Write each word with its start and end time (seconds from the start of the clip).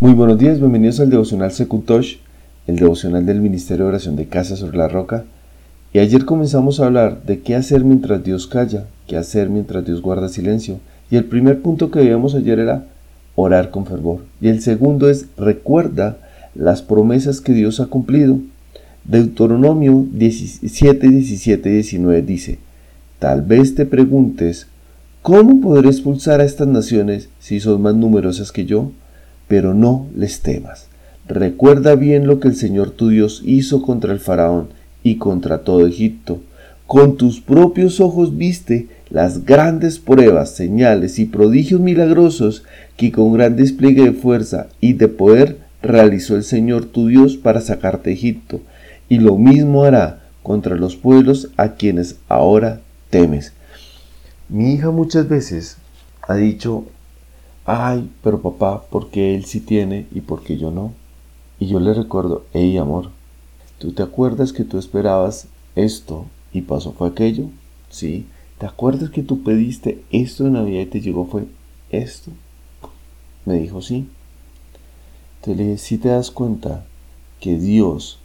Muy 0.00 0.12
buenos 0.12 0.38
días, 0.38 0.60
bienvenidos 0.60 1.00
al 1.00 1.10
devocional 1.10 1.50
Secutosh, 1.50 2.18
el 2.68 2.76
devocional 2.76 3.26
del 3.26 3.40
Ministerio 3.40 3.86
de 3.86 3.88
Oración 3.88 4.14
de 4.14 4.28
Casa 4.28 4.54
sobre 4.54 4.78
la 4.78 4.86
Roca. 4.86 5.24
Y 5.92 5.98
ayer 5.98 6.24
comenzamos 6.24 6.78
a 6.78 6.86
hablar 6.86 7.24
de 7.24 7.40
qué 7.40 7.56
hacer 7.56 7.82
mientras 7.82 8.22
Dios 8.22 8.46
calla, 8.46 8.84
qué 9.08 9.16
hacer 9.16 9.50
mientras 9.50 9.84
Dios 9.84 10.00
guarda 10.00 10.28
silencio. 10.28 10.78
Y 11.10 11.16
el 11.16 11.24
primer 11.24 11.62
punto 11.62 11.90
que 11.90 11.98
veíamos 11.98 12.36
ayer 12.36 12.60
era 12.60 12.84
orar 13.34 13.72
con 13.72 13.86
fervor. 13.86 14.20
Y 14.40 14.46
el 14.46 14.62
segundo 14.62 15.10
es 15.10 15.26
recuerda 15.36 16.18
las 16.54 16.80
promesas 16.80 17.40
que 17.40 17.52
Dios 17.52 17.80
ha 17.80 17.86
cumplido. 17.86 18.38
Deuteronomio 19.02 20.06
17, 20.12 21.08
17 21.08 21.70
y 21.70 21.72
19 21.72 22.22
dice, 22.22 22.60
Tal 23.18 23.42
vez 23.42 23.74
te 23.74 23.84
preguntes, 23.84 24.68
¿cómo 25.22 25.60
podré 25.60 25.88
expulsar 25.88 26.40
a 26.40 26.44
estas 26.44 26.68
naciones 26.68 27.30
si 27.40 27.58
son 27.58 27.82
más 27.82 27.96
numerosas 27.96 28.52
que 28.52 28.64
yo? 28.64 28.92
Pero 29.48 29.74
no 29.74 30.06
les 30.14 30.40
temas. 30.40 30.86
Recuerda 31.26 31.94
bien 31.94 32.26
lo 32.26 32.40
que 32.40 32.48
el 32.48 32.56
Señor 32.56 32.90
tu 32.90 33.08
Dios 33.08 33.42
hizo 33.44 33.82
contra 33.82 34.12
el 34.12 34.20
faraón 34.20 34.68
y 35.02 35.16
contra 35.16 35.58
todo 35.58 35.86
Egipto. 35.86 36.40
Con 36.86 37.16
tus 37.16 37.40
propios 37.40 38.00
ojos 38.00 38.38
viste 38.38 38.88
las 39.10 39.44
grandes 39.44 39.98
pruebas, 39.98 40.50
señales 40.50 41.18
y 41.18 41.26
prodigios 41.26 41.80
milagrosos 41.80 42.62
que 42.96 43.12
con 43.12 43.32
gran 43.32 43.56
despliegue 43.56 44.04
de 44.04 44.12
fuerza 44.12 44.68
y 44.80 44.94
de 44.94 45.08
poder 45.08 45.58
realizó 45.82 46.36
el 46.36 46.44
Señor 46.44 46.86
tu 46.86 47.08
Dios 47.08 47.36
para 47.36 47.60
sacarte 47.60 48.10
de 48.10 48.14
Egipto, 48.14 48.60
y 49.08 49.18
lo 49.18 49.36
mismo 49.36 49.84
hará 49.84 50.20
contra 50.42 50.76
los 50.76 50.96
pueblos 50.96 51.50
a 51.56 51.74
quienes 51.74 52.16
ahora 52.28 52.80
temes. 53.10 53.52
Mi 54.48 54.72
hija 54.72 54.90
muchas 54.90 55.28
veces 55.28 55.76
ha 56.26 56.36
dicho 56.36 56.86
ay, 57.68 58.10
pero 58.22 58.40
papá, 58.40 58.82
¿por 58.90 59.10
qué 59.10 59.34
él 59.34 59.44
sí 59.44 59.60
tiene 59.60 60.06
y 60.10 60.22
por 60.22 60.42
qué 60.42 60.56
yo 60.56 60.70
no? 60.70 60.94
Y 61.60 61.66
yo 61.66 61.80
le 61.80 61.92
recuerdo, 61.92 62.46
hey 62.54 62.78
amor, 62.78 63.10
¿tú 63.78 63.92
te 63.92 64.02
acuerdas 64.02 64.54
que 64.54 64.64
tú 64.64 64.78
esperabas 64.78 65.48
esto 65.76 66.24
y 66.50 66.62
pasó 66.62 66.92
fue 66.92 67.08
aquello? 67.08 67.44
Sí. 67.90 68.26
¿Te 68.56 68.64
acuerdas 68.64 69.10
que 69.10 69.22
tú 69.22 69.42
pediste 69.42 70.02
esto 70.10 70.44
de 70.44 70.50
Navidad 70.50 70.80
y 70.80 70.86
te 70.86 71.00
llegó 71.02 71.26
fue 71.26 71.44
esto? 71.90 72.30
Me 73.44 73.54
dijo 73.54 73.82
sí. 73.82 74.08
Te 75.42 75.54
le 75.54 75.64
dije, 75.64 75.78
si 75.78 75.98
te 75.98 76.08
das 76.08 76.30
cuenta 76.30 76.86
que 77.38 77.58
Dios 77.58 78.18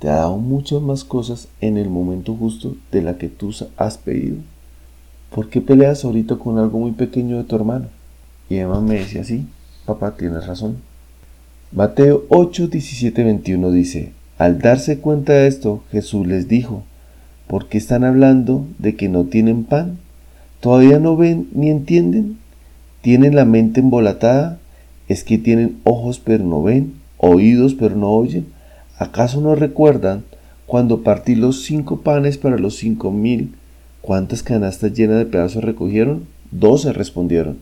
te 0.00 0.08
ha 0.08 0.16
dado 0.16 0.38
muchas 0.38 0.82
más 0.82 1.04
cosas 1.04 1.46
en 1.60 1.78
el 1.78 1.88
momento 1.88 2.34
justo 2.34 2.74
de 2.90 3.02
la 3.02 3.16
que 3.16 3.28
tú 3.28 3.54
has 3.76 3.96
pedido. 3.96 4.38
¿Por 5.30 5.48
qué 5.50 5.60
peleas 5.60 6.04
ahorita 6.04 6.36
con 6.36 6.58
algo 6.58 6.80
muy 6.80 6.90
pequeño 6.90 7.38
de 7.38 7.44
tu 7.44 7.54
hermano? 7.54 8.01
Y 8.48 8.56
Emma 8.56 8.80
me 8.80 8.94
decía, 8.94 9.24
sí, 9.24 9.46
papá, 9.86 10.16
tienes 10.16 10.46
razón. 10.46 10.76
Mateo 11.72 12.24
8, 12.28 12.68
17, 12.68 13.24
21 13.24 13.70
dice, 13.70 14.12
al 14.38 14.58
darse 14.58 14.98
cuenta 14.98 15.32
de 15.32 15.46
esto, 15.46 15.82
Jesús 15.90 16.26
les 16.26 16.48
dijo, 16.48 16.82
¿por 17.46 17.68
qué 17.68 17.78
están 17.78 18.04
hablando 18.04 18.66
de 18.78 18.96
que 18.96 19.08
no 19.08 19.24
tienen 19.24 19.64
pan? 19.64 19.98
¿Todavía 20.60 20.98
no 20.98 21.16
ven 21.16 21.48
ni 21.52 21.70
entienden? 21.70 22.38
¿Tienen 23.00 23.34
la 23.34 23.44
mente 23.44 23.80
embolatada? 23.80 24.58
¿Es 25.08 25.24
que 25.24 25.38
tienen 25.38 25.78
ojos 25.84 26.20
pero 26.20 26.44
no 26.44 26.62
ven? 26.62 26.94
¿Oídos 27.16 27.74
pero 27.74 27.96
no 27.96 28.10
oyen? 28.10 28.46
¿Acaso 28.98 29.40
no 29.40 29.54
recuerdan 29.54 30.24
cuando 30.66 31.02
partí 31.02 31.34
los 31.34 31.64
cinco 31.64 32.02
panes 32.02 32.38
para 32.38 32.58
los 32.58 32.76
cinco 32.76 33.10
mil? 33.10 33.54
¿Cuántas 34.00 34.42
canastas 34.42 34.92
llenas 34.92 35.18
de 35.18 35.26
pedazos 35.26 35.64
recogieron? 35.64 36.26
Doce 36.50 36.92
respondieron. 36.92 37.58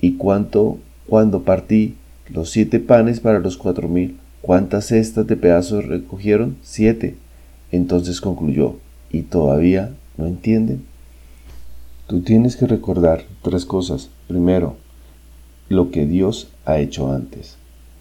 ¿Y 0.00 0.14
cuánto 0.14 0.78
cuando 1.06 1.42
partí 1.42 1.96
los 2.28 2.50
siete 2.50 2.80
panes 2.80 3.20
para 3.20 3.38
los 3.38 3.56
cuatro 3.56 3.88
mil? 3.88 4.16
¿Cuántas 4.40 4.86
cestas 4.86 5.26
de 5.26 5.36
pedazos 5.36 5.84
recogieron? 5.86 6.56
Siete. 6.62 7.16
Entonces 7.72 8.20
concluyó, 8.20 8.76
¿y 9.10 9.22
todavía 9.22 9.94
no 10.16 10.26
entienden? 10.26 10.84
Tú 12.06 12.22
tienes 12.22 12.56
que 12.56 12.66
recordar 12.66 13.24
tres 13.42 13.64
cosas. 13.64 14.10
Primero, 14.26 14.76
lo 15.68 15.90
que 15.90 16.06
Dios 16.06 16.48
ha 16.64 16.78
hecho 16.78 17.12
antes. 17.12 17.56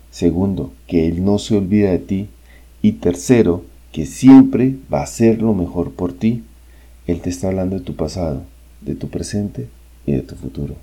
Segundo, 0.10 0.72
que 0.88 1.08
Él 1.08 1.24
no 1.24 1.38
se 1.38 1.58
olvida 1.58 1.92
de 1.92 2.00
ti. 2.00 2.30
Y 2.82 2.94
tercero, 2.94 3.66
que 3.92 4.06
siempre 4.06 4.76
va 4.92 5.02
a 5.02 5.04
hacer 5.04 5.42
lo 5.42 5.54
mejor 5.54 5.92
por 5.92 6.14
ti. 6.14 6.44
Él 7.06 7.22
te 7.22 7.30
está 7.30 7.50
hablando 7.50 7.78
de 7.78 7.84
tu 7.84 7.96
pasado, 7.96 8.44
de 8.82 8.96
tu 8.96 9.10
presente 9.10 9.68
y 10.06 10.14
de 10.14 10.22
tu 10.22 10.36
futuro. 10.36 10.76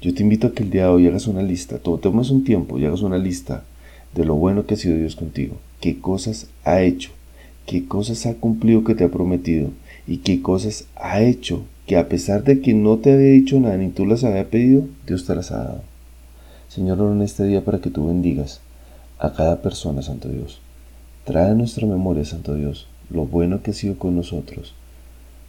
Yo 0.00 0.14
te 0.14 0.22
invito 0.22 0.48
a 0.48 0.52
que 0.52 0.62
el 0.62 0.70
día 0.70 0.84
de 0.84 0.88
hoy 0.88 1.06
hagas 1.06 1.26
una 1.26 1.42
lista, 1.42 1.78
todo 1.78 1.98
tomes 1.98 2.30
un 2.30 2.44
tiempo 2.44 2.78
y 2.78 2.84
hagas 2.84 3.02
una 3.02 3.18
lista 3.18 3.64
de 4.14 4.24
lo 4.24 4.34
bueno 4.34 4.66
que 4.66 4.74
ha 4.74 4.76
sido 4.76 4.96
Dios 4.96 5.16
contigo, 5.16 5.56
qué 5.80 6.00
cosas 6.00 6.48
ha 6.64 6.80
hecho, 6.82 7.10
qué 7.66 7.86
cosas 7.86 8.26
ha 8.26 8.34
cumplido 8.34 8.84
que 8.84 8.94
te 8.94 9.04
ha 9.04 9.10
prometido 9.10 9.70
y 10.06 10.18
qué 10.18 10.40
cosas 10.40 10.86
ha 10.96 11.20
hecho 11.20 11.64
que 11.86 11.96
a 11.96 12.08
pesar 12.08 12.44
de 12.44 12.60
que 12.60 12.74
no 12.74 12.98
te 12.98 13.12
había 13.12 13.30
dicho 13.30 13.58
nada 13.60 13.76
ni 13.76 13.88
tú 13.88 14.04
las 14.04 14.24
había 14.24 14.50
pedido, 14.50 14.84
Dios 15.06 15.24
te 15.24 15.34
las 15.34 15.50
ha 15.52 15.58
dado. 15.58 15.82
Señor, 16.68 16.98
en 17.00 17.22
este 17.22 17.44
día 17.44 17.64
para 17.64 17.80
que 17.80 17.90
tú 17.90 18.06
bendigas 18.06 18.60
a 19.18 19.32
cada 19.32 19.62
persona, 19.62 20.02
Santo 20.02 20.28
Dios. 20.28 20.60
Trae 21.24 21.50
a 21.50 21.54
nuestra 21.54 21.86
memoria, 21.86 22.24
Santo 22.24 22.54
Dios, 22.54 22.86
lo 23.10 23.26
bueno 23.26 23.62
que 23.62 23.70
ha 23.70 23.74
sido 23.74 23.98
con 23.98 24.16
nosotros, 24.16 24.74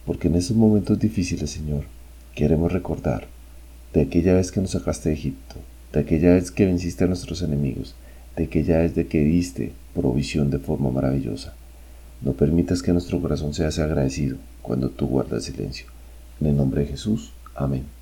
porque 0.06 0.28
en 0.28 0.36
estos 0.36 0.56
momentos 0.56 0.98
difíciles, 0.98 1.50
Señor, 1.50 1.84
queremos 2.34 2.72
recordar 2.72 3.28
de 3.92 4.02
aquella 4.02 4.34
vez 4.34 4.52
que 4.52 4.60
nos 4.60 4.70
sacaste 4.70 5.08
de 5.08 5.14
Egipto, 5.16 5.56
de 5.92 6.00
aquella 6.00 6.34
vez 6.34 6.50
que 6.50 6.66
venciste 6.66 7.04
a 7.04 7.06
nuestros 7.08 7.42
enemigos, 7.42 7.94
de 8.36 8.44
aquella 8.44 8.78
vez 8.78 8.94
de 8.94 9.06
que 9.06 9.20
diste 9.20 9.72
provisión 9.94 10.50
de 10.50 10.58
forma 10.58 10.90
maravillosa. 10.90 11.54
No 12.22 12.32
permitas 12.32 12.82
que 12.82 12.92
nuestro 12.92 13.20
corazón 13.20 13.54
sea 13.54 13.68
agradecido 13.68 14.36
cuando 14.62 14.90
tú 14.90 15.06
guardas 15.06 15.44
silencio. 15.44 15.86
En 16.40 16.48
el 16.48 16.56
nombre 16.56 16.82
de 16.82 16.88
Jesús. 16.88 17.32
Amén. 17.54 17.80
Amén. 17.80 17.99